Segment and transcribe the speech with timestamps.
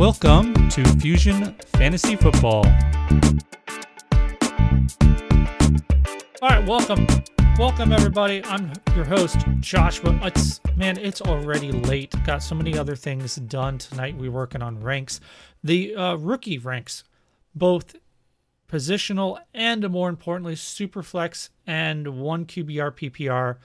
[0.00, 2.64] Welcome to Fusion Fantasy Football.
[6.40, 7.06] All right, welcome,
[7.58, 8.42] welcome everybody.
[8.46, 10.18] I'm your host Joshua.
[10.22, 12.14] It's man, it's already late.
[12.24, 14.16] Got so many other things done tonight.
[14.16, 15.20] We're working on ranks,
[15.62, 17.04] the uh, rookie ranks,
[17.54, 17.94] both
[18.72, 23.58] positional and more importantly, super flex and one QBR PPR.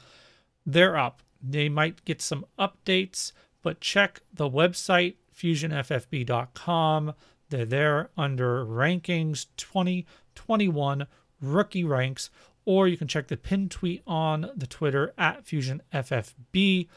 [0.66, 1.22] They're up.
[1.42, 3.32] They might get some updates,
[3.62, 7.14] but check the website fusionffb.com.
[7.50, 11.08] They're there under rankings 2021
[11.42, 12.30] rookie ranks,
[12.66, 16.88] or you can check the pin tweet on the Twitter at fusionffb.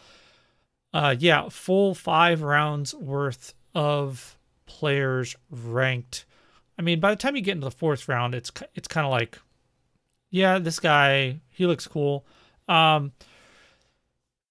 [0.93, 6.25] Uh, yeah, full five rounds worth of players ranked.
[6.79, 9.11] I mean, by the time you get into the fourth round, it's it's kind of
[9.11, 9.39] like,
[10.31, 12.25] yeah, this guy he looks cool.
[12.69, 13.13] Um,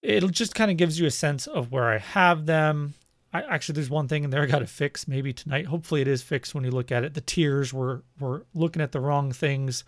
[0.01, 2.93] it just kind of gives you a sense of where I have them.
[3.33, 5.65] I, actually, there's one thing in there I got to fix maybe tonight.
[5.65, 7.13] Hopefully, it is fixed when you look at it.
[7.13, 9.83] The tiers were were looking at the wrong things.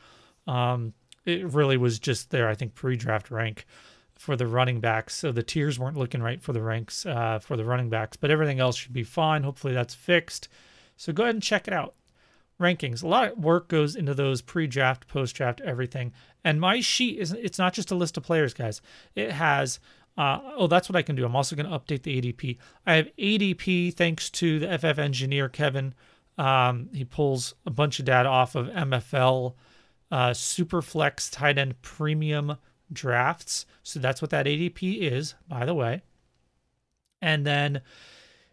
[0.45, 0.93] Um,
[1.25, 2.49] it really was just there.
[2.49, 3.65] I think pre-draft rank
[4.15, 7.55] for the running backs, so the tiers weren't looking right for the ranks uh, for
[7.55, 9.43] the running backs, but everything else should be fine.
[9.43, 10.49] Hopefully, that's fixed.
[10.97, 11.95] So go ahead and check it out.
[12.59, 13.01] Rankings.
[13.01, 16.11] A lot of work goes into those pre-draft, post-draft, everything.
[16.43, 18.81] And my sheet is it's not just a list of players, guys.
[19.15, 19.79] It has
[20.19, 21.25] uh, oh, that's what I can do.
[21.25, 22.57] I'm also going to update the ADP.
[22.85, 25.93] I have ADP thanks to the FF engineer, Kevin.
[26.37, 29.53] Um, he pulls a bunch of data off of MFL,
[30.11, 32.57] uh, Superflex tight end premium
[32.91, 33.65] drafts.
[33.81, 36.01] So that's what that ADP is, by the way.
[37.21, 37.79] And then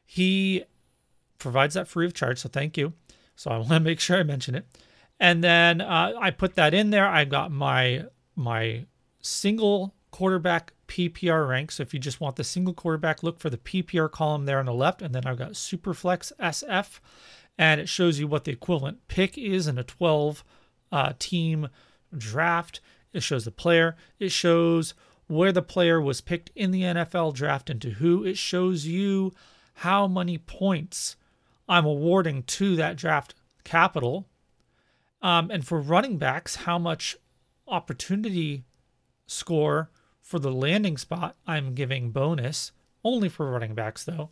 [0.04, 0.62] he
[1.38, 2.38] provides that free of charge.
[2.38, 2.92] So thank you.
[3.34, 4.66] So I want to make sure I mention it.
[5.18, 7.08] And then uh, I put that in there.
[7.08, 8.04] I got my
[8.36, 8.84] my
[9.20, 11.70] single quarterback PPR rank.
[11.72, 14.66] So if you just want the single quarterback, look for the PPR column there on
[14.66, 15.02] the left.
[15.02, 17.00] And then I've got Superflex SF,
[17.58, 20.44] and it shows you what the equivalent pick is in a 12
[20.92, 21.68] uh, team
[22.16, 22.80] draft.
[23.12, 24.94] It shows the player, it shows
[25.26, 28.24] where the player was picked in the NFL draft and to who.
[28.24, 29.32] It shows you
[29.74, 31.16] how many points
[31.68, 33.34] I'm awarding to that draft
[33.64, 34.28] capital.
[35.20, 37.16] Um, and for running backs, how much
[37.66, 38.64] opportunity
[39.26, 39.90] score
[40.26, 42.72] for the landing spot, I'm giving bonus
[43.04, 44.30] only for running backs though.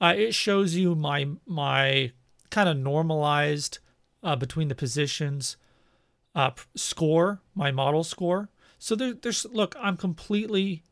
[0.00, 2.10] Uh, it shows you my my
[2.50, 3.78] kind of normalized
[4.24, 5.56] uh, between the positions
[6.34, 8.48] uh, score, my model score.
[8.80, 10.82] So there, there's look, I'm completely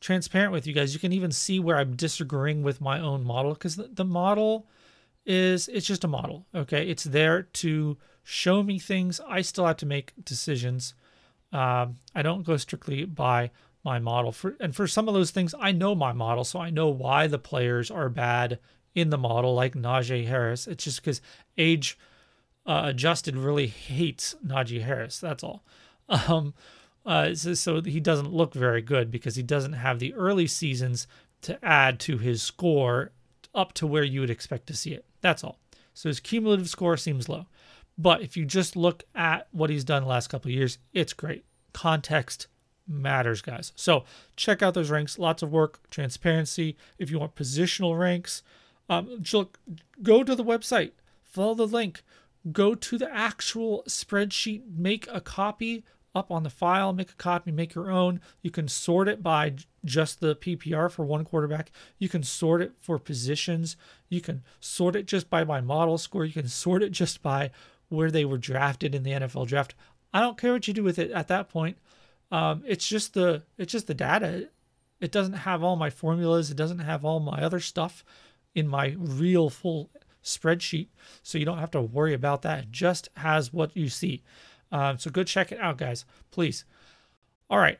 [0.00, 0.94] transparent with you guys.
[0.94, 4.66] You can even see where I'm disagreeing with my own model because the, the model
[5.26, 6.46] is it's just a model.
[6.54, 9.20] Okay, it's there to show me things.
[9.28, 10.94] I still have to make decisions.
[11.52, 13.50] Um, I don't go strictly by
[13.84, 14.32] my model.
[14.32, 17.26] For and for some of those things I know my model so I know why
[17.26, 18.58] the players are bad
[18.94, 20.66] in the model like Najee Harris.
[20.66, 21.20] It's just because
[21.58, 21.98] age
[22.66, 25.64] uh, adjusted really hates Najee Harris that's all.
[26.08, 26.54] Um
[27.06, 31.06] uh, so, so he doesn't look very good because he doesn't have the early seasons
[31.42, 33.12] to add to his score
[33.54, 35.04] up to where you would expect to see it.
[35.20, 35.58] That's all.
[35.92, 37.46] So his cumulative score seems low.
[37.96, 41.12] But if you just look at what he's done the last couple of years it's
[41.12, 41.44] great.
[41.72, 42.46] Context
[42.86, 43.72] matters, guys.
[43.76, 44.04] So
[44.36, 45.18] check out those ranks.
[45.18, 46.76] Lots of work, transparency.
[46.98, 48.42] If you want positional ranks,
[48.88, 49.22] um,
[50.02, 52.02] go to the website, follow the link,
[52.52, 55.84] go to the actual spreadsheet, make a copy
[56.14, 58.20] up on the file, make a copy, make your own.
[58.40, 61.72] You can sort it by just the PPR for one quarterback.
[61.98, 63.76] You can sort it for positions.
[64.08, 66.24] You can sort it just by my model score.
[66.24, 67.50] You can sort it just by
[67.88, 69.74] where they were drafted in the NFL draft.
[70.12, 71.78] I don't care what you do with it at that point.
[72.30, 74.48] Um, it's just the it's just the data.
[75.00, 76.50] It doesn't have all my formulas.
[76.50, 78.04] It doesn't have all my other stuff
[78.54, 79.90] in my real full
[80.22, 80.88] spreadsheet.
[81.22, 82.60] So you don't have to worry about that.
[82.60, 84.22] It just has what you see.
[84.72, 86.64] Um, so go check it out, guys, please.
[87.50, 87.78] All right.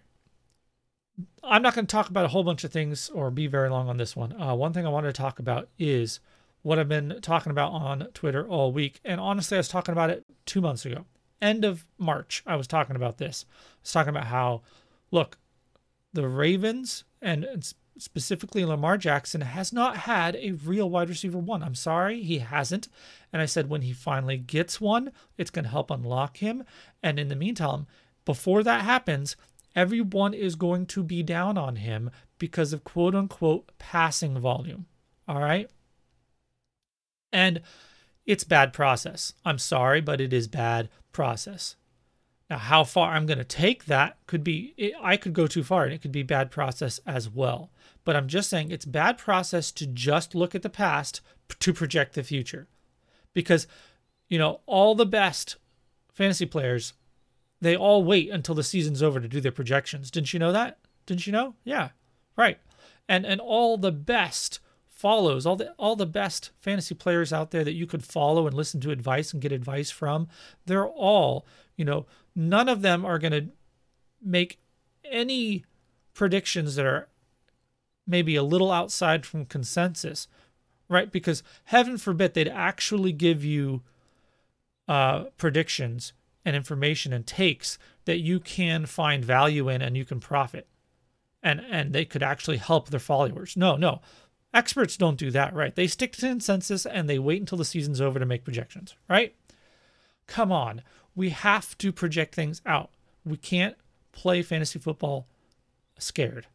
[1.42, 3.88] I'm not going to talk about a whole bunch of things or be very long
[3.88, 4.40] on this one.
[4.40, 6.20] Uh, one thing I wanted to talk about is
[6.62, 9.00] what I've been talking about on Twitter all week.
[9.04, 11.04] And honestly, I was talking about it two months ago
[11.44, 13.44] end of March, I was talking about this.
[13.50, 14.62] I was talking about how,
[15.10, 15.38] look,
[16.12, 17.46] the Ravens and
[17.98, 21.62] specifically Lamar Jackson has not had a real wide receiver one.
[21.62, 22.88] I'm sorry, he hasn't.
[23.32, 26.64] And I said when he finally gets one, it's going to help unlock him.
[27.02, 27.86] And in the meantime,
[28.24, 29.36] before that happens,
[29.76, 34.86] everyone is going to be down on him because of quote unquote passing volume.
[35.28, 35.70] All right.
[37.32, 37.62] And
[38.26, 39.34] it's bad process.
[39.44, 41.76] I'm sorry, but it is bad process.
[42.50, 45.64] Now, how far I'm going to take that could be, it, I could go too
[45.64, 47.70] far and it could be bad process as well.
[48.04, 51.20] But I'm just saying it's bad process to just look at the past
[51.58, 52.68] to project the future.
[53.32, 53.66] Because,
[54.28, 55.56] you know, all the best
[56.12, 56.92] fantasy players,
[57.60, 60.10] they all wait until the season's over to do their projections.
[60.10, 60.78] Didn't you know that?
[61.06, 61.54] Didn't you know?
[61.64, 61.90] Yeah.
[62.36, 62.58] Right.
[63.08, 64.60] And and all the best
[64.94, 68.54] follows, all the all the best fantasy players out there that you could follow and
[68.54, 70.28] listen to advice and get advice from,
[70.66, 71.46] they're all,
[71.76, 73.46] you know, none of them are going to
[74.22, 74.58] make
[75.04, 75.64] any
[76.14, 77.08] predictions that are
[78.06, 80.28] maybe a little outside from consensus,
[80.88, 81.10] right?
[81.10, 83.82] Because heaven forbid they'd actually give you
[84.86, 86.12] uh, predictions
[86.44, 90.68] and information and takes that you can find value in and you can profit
[91.44, 93.56] and and they could actually help their followers.
[93.56, 94.00] No, no.
[94.54, 95.74] Experts don't do that, right?
[95.74, 99.34] They stick to consensus and they wait until the season's over to make projections, right?
[100.28, 100.82] Come on.
[101.16, 102.90] We have to project things out.
[103.24, 103.76] We can't
[104.12, 105.26] play fantasy football
[105.98, 106.46] scared.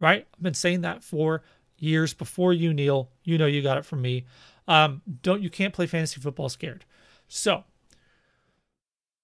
[0.00, 0.26] Right?
[0.34, 1.42] I've been saying that for
[1.78, 3.10] years before you, Neil.
[3.22, 4.26] You know you got it from me.
[4.66, 6.84] Um, don't you can't play fantasy football scared.
[7.28, 7.64] So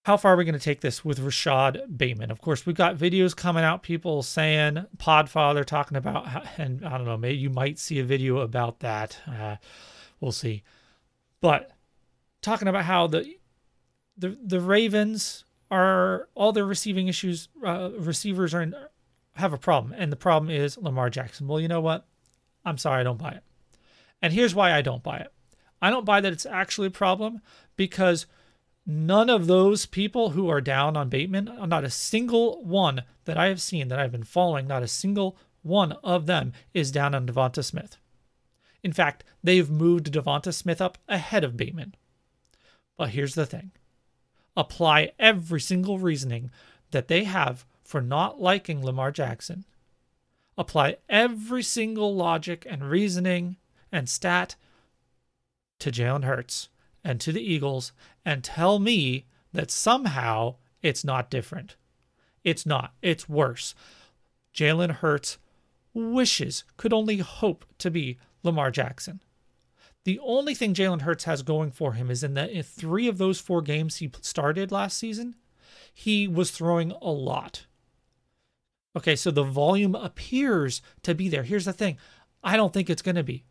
[0.04, 2.30] how far are we going to take this with Rashod Bateman?
[2.30, 6.28] Of course, we've got videos coming out, people saying Podfather talking about,
[6.58, 9.18] and I don't know, maybe you might see a video about that.
[9.26, 9.56] Uh,
[10.20, 10.62] we'll see.
[11.40, 11.70] But
[12.42, 13.34] talking about how the
[14.16, 18.74] the the Ravens are all their receiving issues, uh, receivers are in,
[19.36, 21.48] have a problem, and the problem is Lamar Jackson.
[21.48, 22.06] Well, you know what?
[22.62, 23.42] I'm sorry, I don't buy it.
[24.20, 25.32] And here's why I don't buy it.
[25.80, 27.40] I don't buy that it's actually a problem
[27.76, 28.26] because
[28.86, 33.46] none of those people who are down on Bateman, not a single one that I
[33.46, 37.26] have seen that I've been following, not a single one of them is down on
[37.26, 37.96] Devonta Smith.
[38.82, 41.94] In fact, they've moved Devonta Smith up ahead of Bateman.
[42.96, 43.72] But here's the thing
[44.56, 46.50] apply every single reasoning
[46.90, 49.64] that they have for not liking Lamar Jackson.
[50.56, 53.56] Apply every single logic and reasoning
[53.90, 54.54] and stat
[55.80, 56.68] to Jalen Hurts
[57.04, 57.92] and to the Eagles
[58.24, 61.76] and tell me that somehow it's not different.
[62.42, 62.94] It's not.
[63.02, 63.74] It's worse.
[64.54, 65.38] Jalen Hurts
[65.92, 69.20] wishes, could only hope to be Lamar Jackson.
[70.04, 73.18] The only thing Jalen Hurts has going for him is in that in three of
[73.18, 75.36] those four games he started last season,
[75.92, 77.66] he was throwing a lot.
[78.96, 81.42] Okay, so the volume appears to be there.
[81.42, 81.96] Here's the thing
[82.42, 83.44] I don't think it's going to be.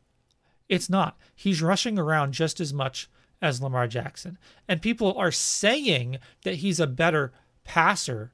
[0.69, 1.17] It's not.
[1.35, 3.09] He's rushing around just as much
[3.43, 4.39] as Lamar Jackson.
[4.67, 7.33] And people are saying that he's a better
[7.65, 8.31] passer.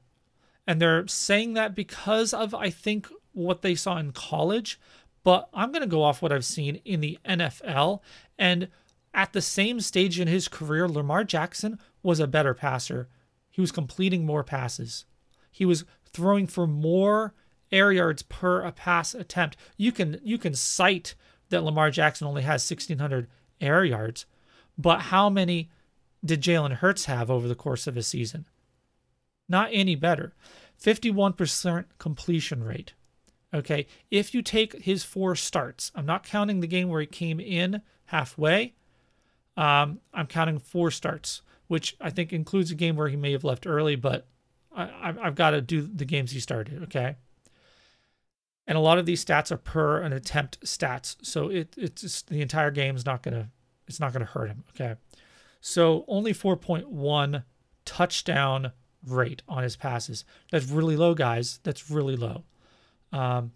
[0.66, 4.80] And they're saying that because of, I think, what they saw in college.
[5.24, 8.00] But I'm going to go off what I've seen in the NFL.
[8.38, 8.68] And
[9.12, 13.08] at the same stage in his career, Lamar Jackson was a better passer.
[13.50, 15.04] He was completing more passes,
[15.50, 17.34] he was throwing for more
[17.72, 19.56] air yards per a pass attempt.
[19.76, 21.14] You can you can cite
[21.50, 23.28] that Lamar Jackson only has 1600
[23.60, 24.26] air yards,
[24.80, 25.70] but how many
[26.24, 28.46] did Jalen Hurts have over the course of a season?
[29.48, 30.34] Not any better.
[30.82, 32.94] 51% completion rate.
[33.52, 33.86] Okay.
[34.10, 37.82] If you take his four starts, I'm not counting the game where he came in
[38.06, 38.74] halfway.
[39.56, 43.44] Um, I'm counting four starts, which I think includes a game where he may have
[43.44, 44.26] left early, but
[44.74, 46.84] I, have got to do the games he started.
[46.84, 47.16] Okay.
[48.66, 51.16] And a lot of these stats are per an attempt stats.
[51.22, 53.48] So it, it's the entire game is not going to
[53.90, 54.64] it's not going to hurt him.
[54.70, 54.94] Okay.
[55.60, 57.44] So only 4.1
[57.84, 58.72] touchdown
[59.06, 60.24] rate on his passes.
[60.50, 61.60] That's really low, guys.
[61.62, 62.44] That's really low.
[63.12, 63.52] Um,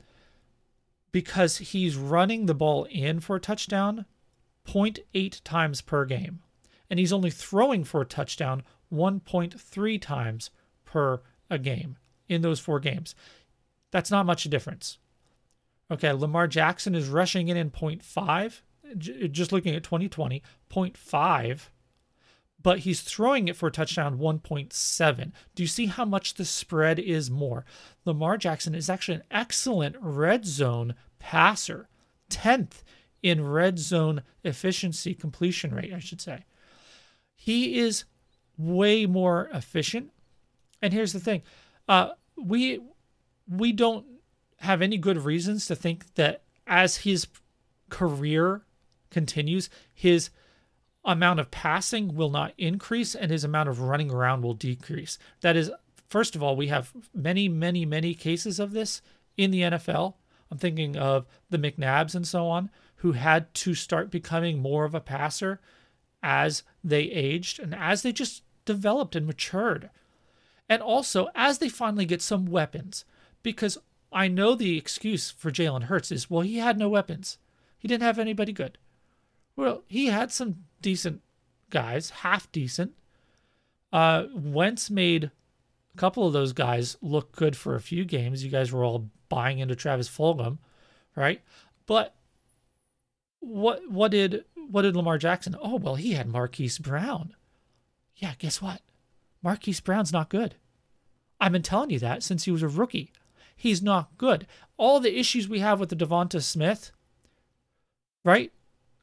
[1.12, 4.04] because he's running the ball in for a touchdown
[4.66, 6.40] 0.8 times per game.
[6.90, 8.62] And he's only throwing for a touchdown
[8.92, 10.50] 1.3 times
[10.84, 11.96] per a game
[12.28, 13.14] in those four games.
[13.90, 14.98] That's not much difference.
[15.90, 18.60] Okay, Lamar Jackson is rushing in in 0.5
[18.98, 21.68] just looking at 2020, 0.5,
[22.62, 25.32] but he's throwing it for a touchdown 1.7.
[25.54, 27.64] Do you see how much the spread is more?
[28.04, 31.88] Lamar Jackson is actually an excellent red zone passer,
[32.30, 32.82] 10th
[33.22, 36.44] in red zone efficiency completion rate, I should say.
[37.34, 38.04] He is
[38.56, 40.10] way more efficient.
[40.80, 41.42] And here's the thing.
[41.88, 42.80] Uh, we
[43.48, 44.06] we don't
[44.58, 47.26] have any good reasons to think that as his
[47.90, 48.63] career
[49.14, 50.28] continues, his
[51.04, 55.18] amount of passing will not increase and his amount of running around will decrease.
[55.40, 55.70] That is,
[56.08, 59.00] first of all, we have many, many, many cases of this
[59.36, 60.14] in the NFL.
[60.50, 64.94] I'm thinking of the McNabbs and so on, who had to start becoming more of
[64.94, 65.60] a passer
[66.22, 69.90] as they aged and as they just developed and matured.
[70.68, 73.04] And also, as they finally get some weapons,
[73.42, 73.78] because
[74.10, 77.38] I know the excuse for Jalen Hurts is, well, he had no weapons.
[77.78, 78.78] He didn't have anybody good.
[79.56, 81.22] Well, he had some decent
[81.70, 82.92] guys, half decent.
[83.92, 85.30] Uh, Wentz made
[85.94, 88.44] a couple of those guys look good for a few games.
[88.44, 90.58] You guys were all buying into Travis Fulgham,
[91.16, 91.40] right?
[91.86, 92.14] But
[93.40, 95.56] what what did what did Lamar Jackson?
[95.60, 97.34] Oh well, he had Marquise Brown.
[98.16, 98.80] Yeah, guess what?
[99.42, 100.56] Marquise Brown's not good.
[101.40, 103.12] I've been telling you that since he was a rookie.
[103.56, 104.46] He's not good.
[104.76, 106.90] All the issues we have with the Devonta Smith,
[108.24, 108.52] right?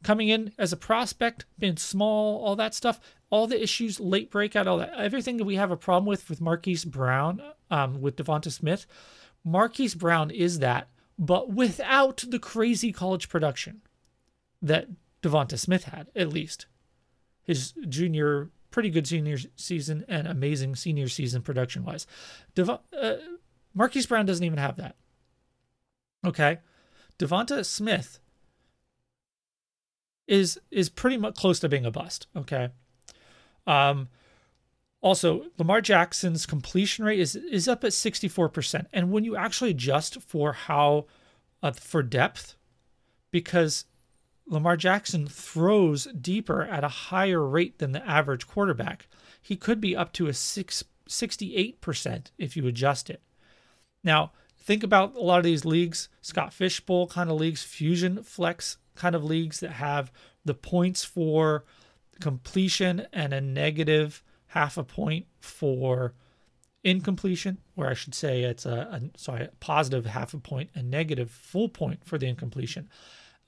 [0.03, 4.67] Coming in as a prospect, being small, all that stuff, all the issues, late breakout,
[4.67, 8.51] all that, everything that we have a problem with with Marquise Brown, um, with Devonta
[8.51, 8.87] Smith,
[9.43, 13.81] Marquise Brown is that, but without the crazy college production
[14.61, 14.87] that
[15.21, 16.65] Devonta Smith had, at least.
[17.43, 22.05] His junior, pretty good senior season and amazing senior season production wise.
[22.55, 23.15] Dev- uh,
[23.73, 24.95] Marquise Brown doesn't even have that.
[26.25, 26.59] Okay.
[27.17, 28.19] Devonta Smith
[30.27, 32.27] is is pretty much close to being a bust.
[32.35, 32.69] Okay.
[33.67, 34.09] Um,
[35.01, 38.85] also, Lamar Jackson's completion rate is is up at 64%.
[38.93, 41.05] And when you actually adjust for how
[41.63, 42.55] uh, for depth,
[43.31, 43.85] because
[44.51, 49.07] Lamar Jackson throws deeper at a higher rate than the average quarterback.
[49.41, 53.21] He could be up to a six, 68% if you adjust it.
[54.03, 58.23] Now, think about a lot of these leagues, Scott Fish Bowl kind of leagues, Fusion
[58.23, 60.11] Flex kind of leagues that have
[60.45, 61.65] the points for
[62.19, 66.13] completion and a negative half a point for
[66.83, 70.91] incompletion, or I should say it's a, a sorry, a positive half a point and
[70.91, 72.89] negative full point for the incompletion.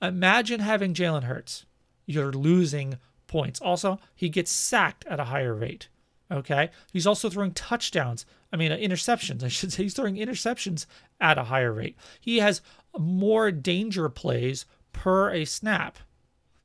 [0.02, 1.66] Imagine having Jalen Hurts.
[2.04, 3.60] You're losing points.
[3.60, 5.88] Also, he gets sacked at a higher rate.
[6.32, 6.70] Okay.
[6.92, 8.26] He's also throwing touchdowns.
[8.52, 9.84] I mean, uh, interceptions, I should say.
[9.84, 10.86] He's throwing interceptions
[11.20, 11.96] at a higher rate.
[12.20, 12.60] He has
[12.98, 15.98] more danger plays per a snap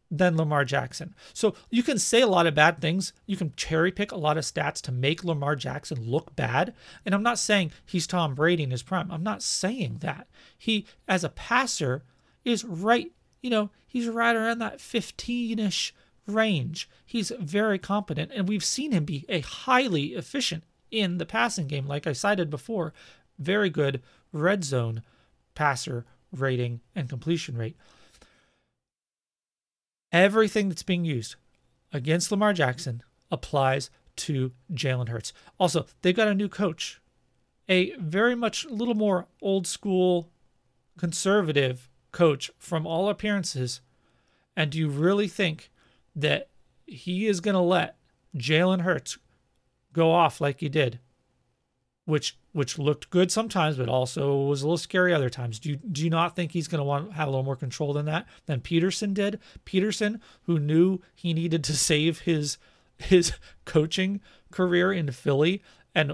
[0.10, 1.14] than Lamar Jackson.
[1.34, 3.12] So you can say a lot of bad things.
[3.26, 6.74] You can cherry pick a lot of stats to make Lamar Jackson look bad.
[7.06, 9.12] And I'm not saying he's Tom Brady in his prime.
[9.12, 10.28] I'm not saying that.
[10.58, 12.04] He, as a passer,
[12.46, 15.94] is right you know, he's right around that 15 ish
[16.28, 16.90] range.
[17.06, 21.88] He's very competent, and we've seen him be a highly efficient in the passing game,
[21.88, 22.94] like I cited before.
[23.38, 25.04] Very good red zone
[25.56, 27.78] passer rating and completion rate.
[30.12, 31.36] Everything that's being used
[31.94, 35.34] against Lamar Jackson applies to Jalen Hurts.
[35.60, 37.02] Also, they've got a new coach,
[37.68, 40.30] a very much a little more old school
[40.98, 43.82] conservative coach from all appearances.
[44.56, 45.72] And do you really think
[46.16, 46.50] that
[46.86, 47.98] he is going to let
[48.36, 49.18] Jalen Hurts
[49.94, 51.00] go off like he did,
[52.10, 55.60] which which looked good sometimes, but also was a little scary other times?
[55.60, 57.94] Do you do you not think he's going to want have a little more control
[57.94, 59.40] than that than Pederson did?
[59.66, 62.58] Pederson, who knew he needed to save his
[62.98, 63.34] his
[63.66, 64.20] coaching
[64.52, 65.62] career in Philly,
[65.94, 66.14] and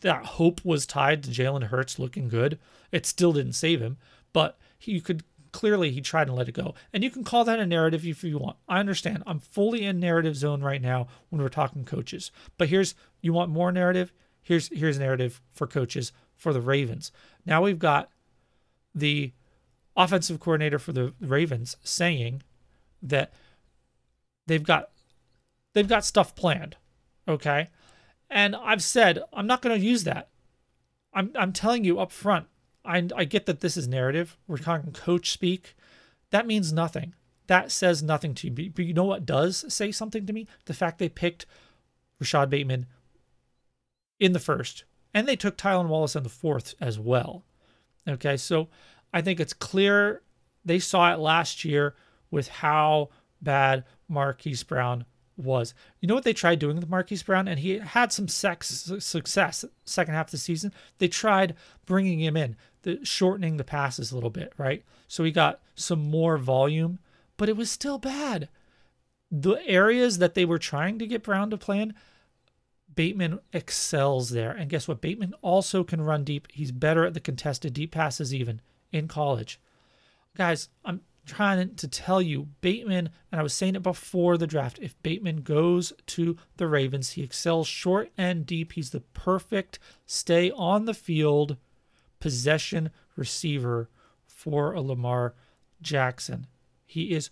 [0.00, 2.58] that hope was tied to Jalen Hurts looking good.
[2.90, 3.98] It still didn't save him,
[4.32, 5.22] but you could
[5.52, 6.74] clearly he tried to let it go.
[6.92, 8.56] And you can call that a narrative if you want.
[8.68, 9.22] I understand.
[9.26, 12.32] I'm fully in narrative zone right now when we're talking coaches.
[12.58, 14.12] But here's you want more narrative?
[14.42, 17.12] Here's here's narrative for coaches for the Ravens.
[17.44, 18.10] Now we've got
[18.94, 19.32] the
[19.96, 22.42] offensive coordinator for the Ravens saying
[23.02, 23.32] that
[24.46, 24.90] they've got
[25.74, 26.76] they've got stuff planned.
[27.28, 27.68] Okay?
[28.28, 30.28] And I've said I'm not going to use that.
[31.12, 32.46] I'm I'm telling you up front,
[32.84, 34.36] I, I get that this is narrative.
[34.46, 35.76] We're talking coach speak.
[36.30, 37.14] That means nothing.
[37.46, 38.68] That says nothing to me.
[38.68, 40.46] But you know what does say something to me?
[40.66, 41.46] The fact they picked
[42.20, 42.86] Rashod Bateman
[44.20, 47.42] in the first, and they took Tylan Wallace in the fourth as well.
[48.08, 48.68] Okay, so
[49.12, 50.22] I think it's clear
[50.64, 51.94] they saw it last year
[52.30, 53.08] with how
[53.40, 55.04] bad Marquise Brown
[55.36, 55.74] was.
[56.00, 57.48] You know what they tried doing with Marquise Brown?
[57.48, 60.72] And he had some sex success second half of the season.
[60.98, 61.54] They tried
[61.86, 64.84] bringing him in, the, shortening the passes a little bit, right?
[65.08, 66.98] So he got some more volume,
[67.36, 68.48] but it was still bad.
[69.30, 71.94] The areas that they were trying to get Brown to play in,
[73.00, 74.50] Bateman excels there.
[74.50, 75.00] And guess what?
[75.00, 76.46] Bateman also can run deep.
[76.52, 78.60] He's better at the contested deep passes even
[78.92, 79.58] in college.
[80.36, 84.78] Guys, I'm trying to tell you, Bateman, and I was saying it before the draft,
[84.82, 88.72] if Bateman goes to the Ravens, he excels short and deep.
[88.72, 91.56] He's the perfect stay on the field
[92.18, 93.88] possession receiver
[94.26, 95.34] for a Lamar
[95.80, 96.48] Jackson.
[96.84, 97.30] He is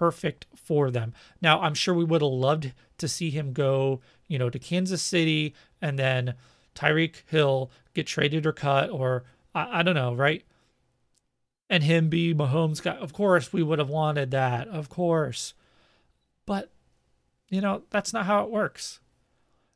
[0.00, 1.12] perfect for them.
[1.42, 5.02] Now, I'm sure we would have loved to see him go, you know, to Kansas
[5.02, 6.34] City and then,
[6.74, 10.42] Tyreek Hill get traded or cut, or I, I don't know, right?
[11.68, 12.94] And him be Mahomes guy.
[12.94, 14.68] Of course, we would have wanted that.
[14.68, 15.52] Of course.
[16.46, 16.70] But,
[17.50, 19.00] you know, that's not how it works.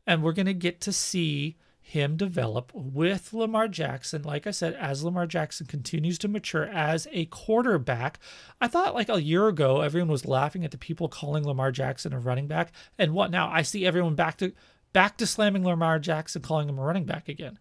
[0.06, 1.56] And we're going to get to see
[1.94, 4.22] him develop with Lamar Jackson.
[4.22, 8.18] Like I said, as Lamar Jackson continues to mature as a quarterback,
[8.60, 12.12] I thought like a year ago, everyone was laughing at the people calling Lamar Jackson
[12.12, 12.72] a running back.
[12.98, 13.48] And what now?
[13.48, 14.52] I see everyone back to
[14.92, 17.58] back to slamming Lamar Jackson, calling him a running back again.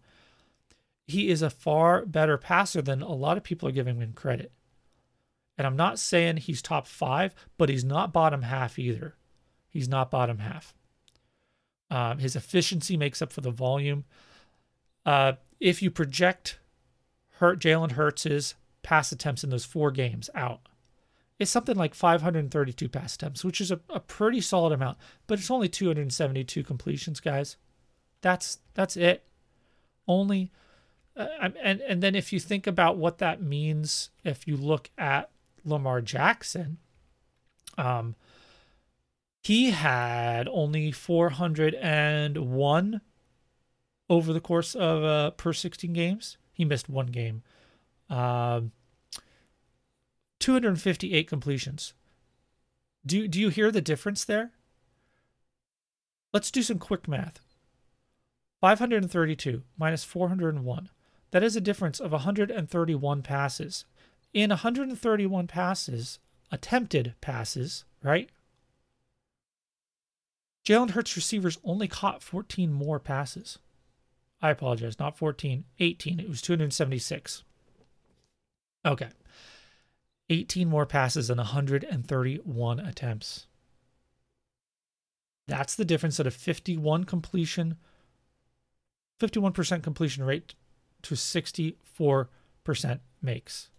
[1.06, 4.52] He is a far better passer than a lot of people are giving him credit.
[5.56, 9.14] And I'm not saying he's top five, but he's not bottom half either.
[9.68, 10.74] He's not bottom half.
[11.90, 14.04] Um, his efficiency makes up for the volume.
[15.04, 16.58] Uh, if you project
[17.38, 20.60] Hurt Jalen Hurts's pass attempts in those four games out,
[21.38, 25.50] it's something like 532 pass attempts, which is a, a pretty solid amount, but it's
[25.50, 27.56] only 272 completions, guys.
[28.22, 29.26] That's that's it.
[30.06, 30.52] Only,
[31.16, 31.26] uh,
[31.62, 35.30] and and then if you think about what that means, if you look at
[35.64, 36.78] Lamar Jackson,
[37.76, 38.14] um,
[39.44, 43.00] he had only 401
[44.08, 46.38] over the course of uh, per 16 games.
[46.52, 47.42] He missed one game.
[48.08, 48.72] Um,
[50.40, 51.92] 258 completions.
[53.04, 54.52] Do do you hear the difference there?
[56.32, 57.40] Let's do some quick math.
[58.62, 60.88] 532 minus 401.
[61.32, 63.84] That is a difference of 131 passes.
[64.32, 66.18] In 131 passes,
[66.50, 68.30] attempted passes, right?
[70.64, 73.58] Jalen Hurts receivers only caught 14 more passes.
[74.40, 76.20] I apologize, not 14, 18.
[76.20, 77.42] It was 276.
[78.84, 79.08] Okay.
[80.30, 83.46] 18 more passes and 131 attempts.
[85.46, 87.76] That's the difference that a 51 completion
[89.20, 90.54] 51% completion rate
[91.02, 92.26] to 64%
[93.22, 93.70] makes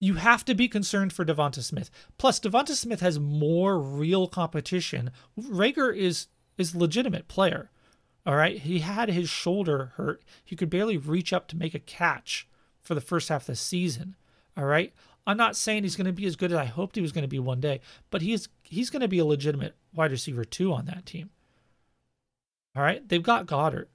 [0.00, 1.90] you have to be concerned for Devonta Smith.
[2.18, 5.10] Plus, Devonta Smith has more real competition.
[5.38, 7.70] Reagor is is legitimate player.
[8.24, 10.22] All right, he had his shoulder hurt.
[10.44, 12.48] He could barely reach up to make a catch
[12.82, 14.16] for the first half of the season.
[14.56, 14.92] All right,
[15.26, 17.22] I'm not saying he's going to be as good as I hoped he was going
[17.22, 20.72] to be one day, but he's he's going to be a legitimate wide receiver too
[20.72, 21.30] on that team.
[22.74, 23.88] All right, they've got Goedert.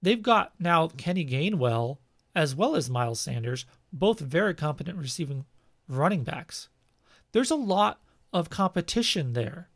[0.00, 1.98] They've got now Kenny Gainwell
[2.38, 5.44] as well as Miles Sanders, both very competent receiving
[5.88, 6.68] running backs.
[7.32, 8.00] There's a lot
[8.32, 9.70] of competition there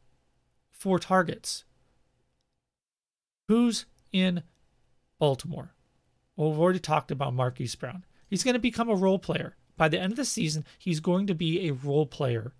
[0.70, 1.64] for targets.
[3.48, 4.44] Who's in
[5.18, 5.74] Baltimore?
[6.36, 8.04] Well, we've already talked about Marquise Brown.
[8.30, 9.56] He's going to become a role player.
[9.76, 12.52] By the end of the season, he's going to be a role player.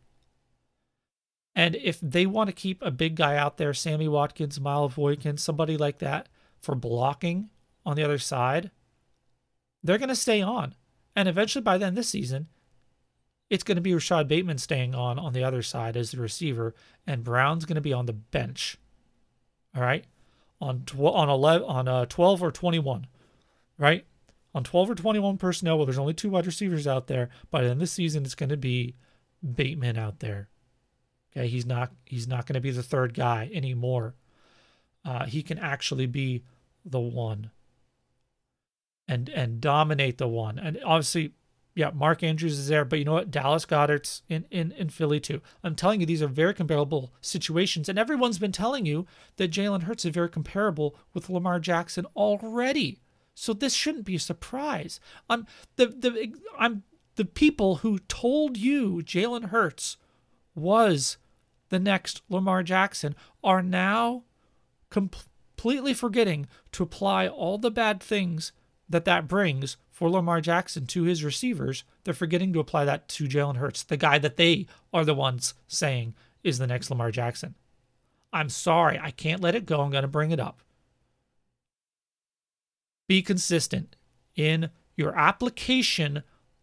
[1.55, 5.37] And if they want to keep a big guy out there, Sammy Watkins, Miles Boykin,
[5.39, 6.29] somebody like that,
[6.61, 7.51] for blocking
[7.87, 8.73] on the other side,
[9.83, 10.75] they're going to stay on.
[11.15, 12.47] And eventually, by then this season,
[13.51, 16.75] it's going to be Rashod Bateman staying on on the other side as the receiver,
[17.07, 18.79] and Brown's going to be on the bench.
[19.77, 20.05] All right,
[20.61, 23.07] on tw- on eleven on uh, twelve or twenty one,
[23.77, 24.07] right?
[24.55, 27.29] On twelve or twenty one personnel, well, there's only two wide receivers out there.
[27.51, 28.95] By then this season, it's going to be
[29.43, 30.49] Bateman out there.
[31.37, 34.15] Okay, he's not he's not going to be the third guy anymore.
[35.05, 36.45] Uh, he can actually be
[36.85, 37.51] the one
[39.13, 40.59] and and dominate the one.
[40.59, 41.33] And obviously,
[41.75, 43.31] yeah, Mark Andrews is there, but you know what?
[43.31, 45.41] Dallas Goedert's in, in, in Philly too.
[45.63, 47.89] I'm telling you, these are very comparable situations.
[47.89, 52.99] And everyone's been telling you that Jalen Hurts is very comparable with Lamar Jackson already.
[53.35, 55.01] So this shouldn't be a surprise.
[55.29, 55.47] I'm
[55.77, 56.83] the the I'm
[57.17, 59.97] the people who told you Jalen Hurts
[60.55, 61.17] was
[61.71, 64.25] the next Lamar Jackson are now
[64.91, 68.53] completely forgetting to apply all the bad things
[68.93, 73.25] that that brings for Lamar Jackson to his receivers, they're forgetting to apply that to
[73.25, 77.55] Jalen Hurts, the guy that they are the ones saying is the next Lamar Jackson.
[78.33, 79.81] I'm sorry, I can't let it go.
[79.81, 80.61] I'm going to bring it up.
[83.09, 83.97] Be consistent
[84.37, 86.23] in your application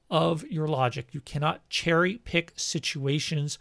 [0.09, 1.09] of your logic.
[1.11, 3.59] You cannot cherry pick situations.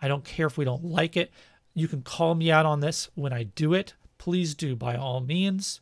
[0.00, 1.30] I don't care if we don't like it.
[1.74, 3.94] You can call me out on this when I do it.
[4.18, 5.80] Please do by all means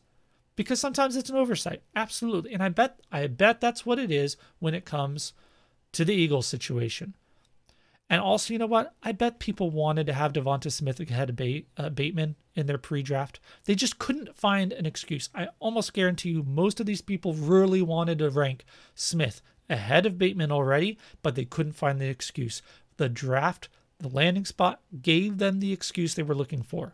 [0.55, 1.81] because sometimes it's an oversight.
[1.95, 2.53] Absolutely.
[2.53, 5.33] And I bet I bet that's what it is when it comes
[5.93, 7.15] to the Eagles situation.
[8.09, 8.93] And also, you know what?
[9.01, 12.77] I bet people wanted to have Devonta Smith ahead of Bate, uh, Bateman in their
[12.77, 13.39] pre-draft.
[13.65, 15.29] They just couldn't find an excuse.
[15.33, 20.17] I almost guarantee you, most of these people really wanted to rank Smith ahead of
[20.17, 22.61] Bateman already, but they couldn't find the excuse.
[22.97, 26.93] The draft, the landing spot, gave them the excuse they were looking for,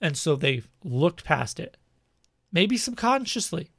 [0.00, 1.76] and so they looked past it
[2.52, 3.70] maybe subconsciously,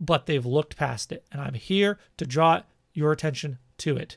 [0.00, 1.24] but they've looked past it.
[1.30, 2.62] And I'm here to draw
[2.92, 4.16] your attention to it.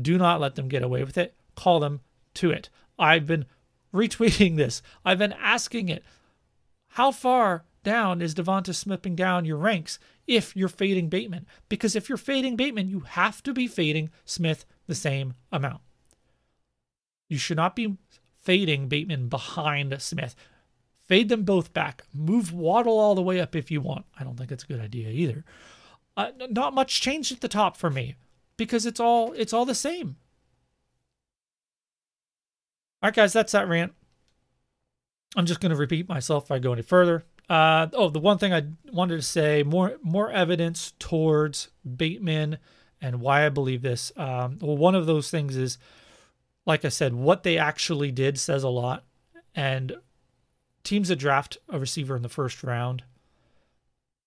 [0.00, 1.34] Do not let them get away with it.
[1.54, 2.00] Call them
[2.34, 2.70] to it.
[2.98, 3.46] I've been
[3.94, 6.04] retweeting this, I've been asking it.
[6.92, 11.46] How far down is Devonta slipping down your ranks if you're fading Bateman?
[11.68, 15.80] Because if you're fading Bateman, you have to be fading Smith the same amount.
[17.28, 17.96] You should not be
[18.40, 20.34] fading Bateman behind Smith.
[21.08, 22.04] Fade them both back.
[22.12, 24.04] Move Waddle all the way up if you want.
[24.20, 25.44] I don't think it's a good idea either.
[26.16, 28.16] Uh, not much change at the top for me
[28.56, 30.16] because it's all it's all the same.
[33.02, 33.92] All right, guys, that's that rant.
[35.36, 37.24] I'm just going to repeat myself if I go any further.
[37.48, 42.58] Uh, oh, the one thing I wanted to say more more evidence towards Bateman
[43.00, 44.12] and why I believe this.
[44.16, 45.78] Um, well, one of those things is,
[46.66, 49.04] like I said, what they actually did says a lot.
[49.54, 49.96] And
[50.84, 53.04] teams that draft a receiver in the first round,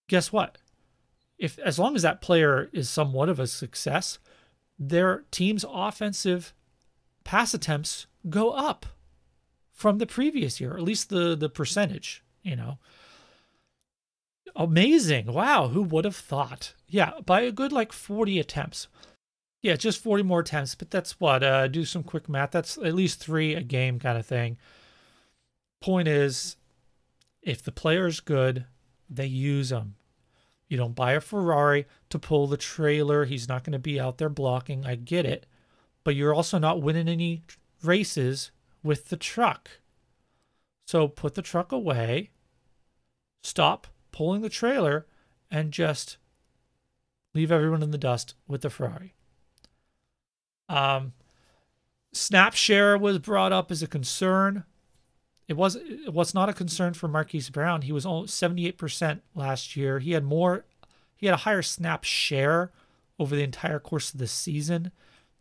[0.07, 0.57] guess what?
[1.37, 4.19] If as long as that player is somewhat of a success,
[4.77, 6.53] their team's offensive
[7.23, 8.85] pass attempts go up
[9.73, 12.77] from the previous year, at least the the percentage, you know.
[14.55, 15.33] Amazing.
[15.33, 16.75] Wow, who would have thought?
[16.87, 18.87] Yeah, by a good like 40 attempts.
[19.61, 22.51] Yeah, just 40 more attempts, but that's what uh do some quick math.
[22.51, 24.57] That's at least 3 a game kind of thing.
[25.81, 26.55] Point is
[27.41, 28.65] if the player is good,
[29.09, 29.95] they use them.
[30.67, 33.25] You don't buy a Ferrari to pull the trailer.
[33.25, 34.85] He's not going to be out there blocking.
[34.85, 35.45] I get it.
[36.03, 37.43] But you're also not winning any
[37.83, 38.51] races
[38.83, 39.69] with the truck.
[40.85, 42.31] So put the truck away,
[43.43, 45.07] stop pulling the trailer,
[45.49, 46.17] and just
[47.33, 49.13] leave everyone in the dust with the Ferrari.
[50.67, 51.13] Um,
[52.13, 54.63] snap share was brought up as a concern.
[55.51, 57.81] It was it was not a concern for Marquise Brown.
[57.81, 59.99] He was only 78% last year.
[59.99, 60.63] He had more
[61.17, 62.71] he had a higher snap share
[63.19, 64.93] over the entire course of the season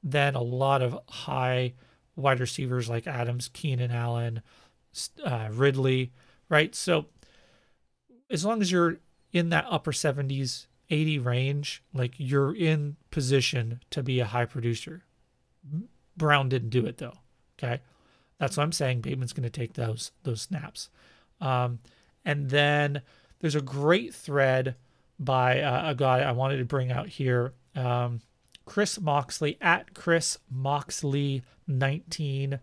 [0.03, 1.75] than a lot of high
[2.16, 4.42] wide receivers like Adams, Keenan Allen,
[5.25, 6.11] uh, Ridley,
[6.49, 6.75] right?
[6.75, 7.07] So
[8.29, 8.96] as long as you're
[9.33, 15.05] in that upper 70s, 80 range, like you're in position to be a high producer.
[16.16, 17.14] Brown didn't do it though.
[17.57, 17.81] Okay.
[18.40, 19.03] That's what I'm saying.
[19.03, 20.90] Bateman's going to take those those snaps.
[21.40, 21.79] Um,
[22.24, 23.03] and then
[23.38, 24.74] there's a great thread
[25.18, 27.53] by uh, a guy I wanted to bring out here.
[27.76, 28.22] Um,
[28.64, 32.61] Chris Moxley at Chris Moxley 19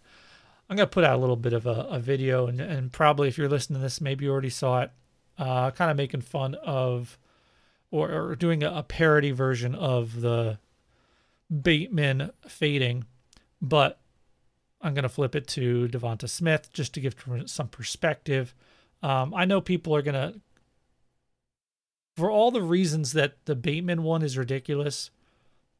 [0.69, 3.37] I'm to put out a little bit of a, a video, and, and probably if
[3.37, 4.91] you're listening to this, maybe you already saw it.
[5.37, 7.17] Uh, kind of making fun of
[7.91, 10.57] or, or doing a, a parody version of the
[11.61, 13.05] Bateman fading,
[13.61, 13.99] but
[14.81, 17.15] I'm going to flip it to Devonta Smith just to give
[17.45, 18.53] some perspective.
[19.01, 20.39] Um, I know people are going to
[22.15, 25.09] for all the reasons that the Bateman one is ridiculous,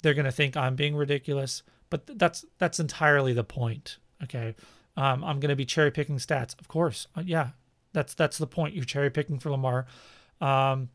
[0.02, 1.64] they're going to think I'm being ridiculous.
[1.90, 3.98] But that's that's entirely the point.
[4.24, 4.56] Okay,
[4.98, 7.08] um, I'm going to be cherry picking stats, of course.
[7.16, 7.50] Uh, yeah,
[7.94, 8.76] that's that's the point.
[8.76, 9.86] You're cherry picking for Lamar,
[10.42, 10.90] um,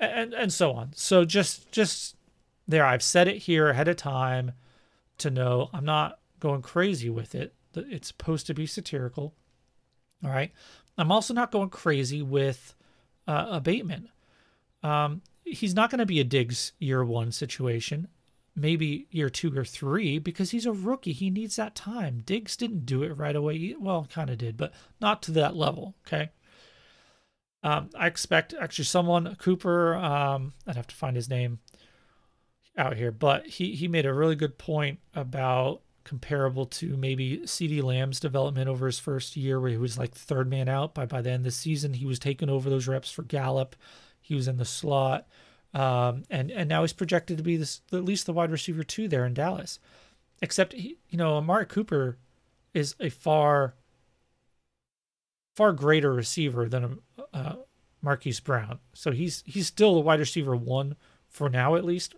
[0.00, 0.92] and and so on.
[0.94, 2.16] So just just
[2.66, 4.52] there, I've said it here ahead of time
[5.18, 7.54] to know I'm not going crazy with it.
[7.74, 9.34] It's supposed to be satirical.
[10.24, 10.52] All right.
[10.96, 12.74] I'm also not going crazy with
[13.26, 14.08] uh, a Bateman.
[14.82, 18.08] Um, he's not going to be a Diggs year one situation,
[18.58, 21.12] maybe year two or three, because he's a rookie.
[21.12, 22.22] He needs that time.
[22.24, 23.74] Diggs didn't do it right away.
[23.78, 25.94] Well, kind of did, but not to that level.
[26.06, 26.30] Okay.
[27.62, 29.94] Um, I expect actually someone Cooper.
[29.94, 31.58] Um, I'd have to find his name
[32.76, 37.82] out here, but he he made a really good point about comparable to maybe CeeDee
[37.82, 40.94] Lamb's development over his first year, where he was like third man out.
[40.94, 43.74] By by the end of the season, he was taking over those reps for Gallup.
[44.20, 45.26] He was in the slot,
[45.74, 49.08] um, and and now he's projected to be this at least the wide receiver two
[49.08, 49.78] there in Dallas.
[50.40, 52.18] Except he, you know, Amari Cooper
[52.74, 53.74] is a far
[55.56, 57.00] far greater receiver than
[57.34, 57.56] uh,
[58.00, 58.78] Marquise Brown.
[58.94, 60.96] So he's he's still the wide receiver one
[61.28, 62.14] for now at least.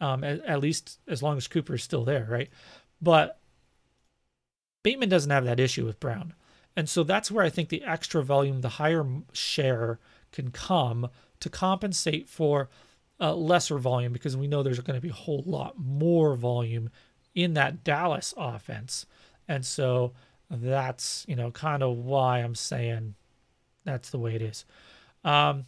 [0.00, 2.50] Um, at, at least as long as Cooper is still there, right?
[3.00, 3.38] But
[4.82, 6.34] Bateman doesn't have that issue with Brown.
[6.76, 10.00] And so that's where I think the extra volume, the higher share
[10.32, 11.08] can come
[11.42, 12.68] to compensate for
[13.20, 16.90] uh, lesser volume because we know there's going to be a whole lot more volume
[17.34, 19.06] in that Dallas offense.
[19.48, 20.12] And so
[20.50, 23.14] that's, you know, kind of why I'm saying
[23.84, 24.64] that's the way it is.
[25.24, 25.66] Um,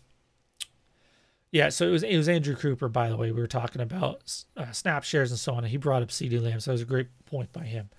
[1.53, 3.31] yeah, so it was it was Andrew Cooper, by the way.
[3.31, 6.43] We were talking about uh, snap shares and so on, and he brought up CeeDee
[6.43, 7.91] Lamb, so that was a great point by him.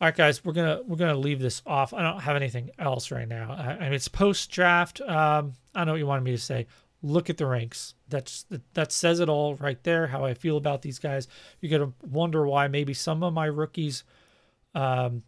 [0.00, 1.92] All right, guys, we're gonna we're gonna leave this off.
[1.92, 3.56] I don't have anything else right now.
[3.58, 5.00] I, I mean, it's post draft.
[5.00, 6.68] Um, I don't know what you wanted me to say.
[7.02, 7.94] Look at the ranks.
[8.08, 10.08] That's that says it all right there.
[10.08, 11.28] How I feel about these guys.
[11.60, 14.02] You're gonna wonder why maybe some of my rookies,
[14.74, 15.22] um,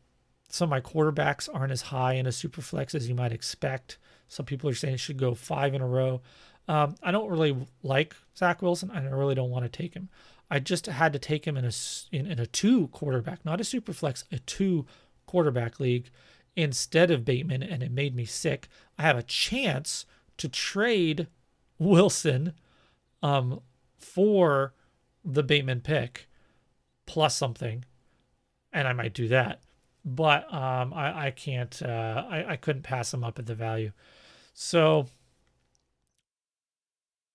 [0.48, 3.98] some of my quarterbacks aren't as high in a super flex as you might expect.
[4.28, 6.22] Some people are saying it should go five in a row.
[6.68, 8.90] Um, I don't really like Zach Wilson.
[8.90, 10.09] I really don't want to take him.
[10.50, 11.72] I just had to take him in a
[12.12, 14.87] in, in a two quarterback, not a super flex, a two
[15.26, 16.11] quarterback league
[16.57, 18.68] instead of Bateman, and it made me sick.
[18.98, 20.07] I have a chance
[20.38, 21.28] to trade
[21.79, 22.55] Wilson
[23.23, 23.61] um,
[23.99, 24.75] for
[25.25, 26.29] the Bateman pick
[27.07, 27.85] plus something,
[28.73, 29.61] and I might do that.
[30.05, 31.83] But um, I, I can't.
[31.83, 33.93] Uh, I, I couldn't pass him up at the value.
[34.55, 35.07] So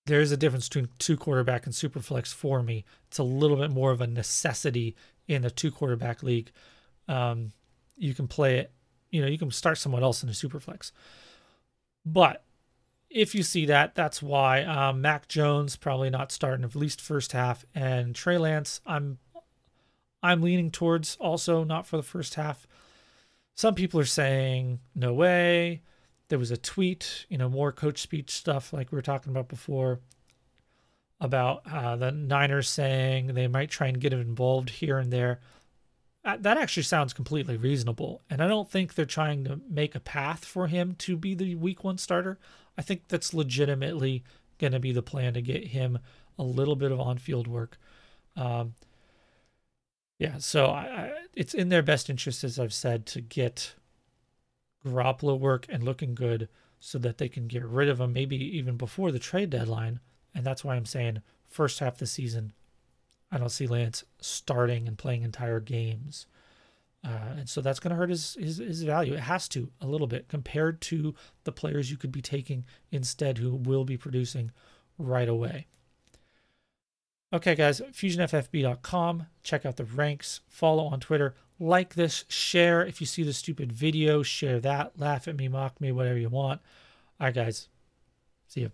[0.06, 2.84] there's a difference between two quarterback and super flex for me.
[3.08, 4.96] It's a little bit more of a necessity
[5.28, 6.52] in a two quarterback league.
[7.08, 7.52] Um,
[7.96, 8.72] you can play it,
[9.12, 10.92] you know, you can start someone else in a super flex.
[12.06, 12.44] But
[13.14, 17.32] if you see that, that's why um, Mac Jones probably not starting at least first
[17.32, 19.20] half, and Trey Lance, I'm
[20.22, 22.66] I'm leaning towards also not for the first half.
[23.56, 25.82] Some people are saying no way
[26.30, 29.48] there was a tweet, you know, more coach speech stuff like we were talking about
[29.48, 30.00] before
[31.20, 35.40] about uh, the Niners saying they might try and get him involved here and there.
[36.24, 38.22] That actually sounds completely reasonable.
[38.30, 41.56] And I don't think they're trying to make a path for him to be the
[41.56, 42.40] week one starter.
[42.78, 44.24] I think that's legitimately
[44.60, 46.00] going to be the plan to get him
[46.38, 47.78] a little bit of on field work.
[48.36, 48.74] Um,
[50.18, 53.76] yeah, so I, I, it's in their best interest, as I've said, to get
[54.86, 58.78] Garoppolo work and looking good so that they can get rid of him maybe even
[58.78, 60.00] before the trade deadline.
[60.36, 62.54] And that's why I'm saying first half of the season,
[63.32, 66.26] I don't see Lance starting and playing entire games.
[67.04, 69.14] Uh, and so that's going to hurt his, his, his value.
[69.14, 71.14] It has to a little bit compared to
[71.44, 74.52] the players you could be taking instead who will be producing
[74.98, 75.68] right away.
[77.34, 79.26] Okay, guys, fusionffb.com.
[79.42, 80.42] Check out the ranks.
[80.48, 82.86] Follow on Twitter like this, share.
[82.86, 85.00] If you see the stupid video, share that.
[85.00, 86.62] Laugh at me, mock me, whatever you want.
[87.20, 87.70] All right, guys.
[88.48, 88.72] See you.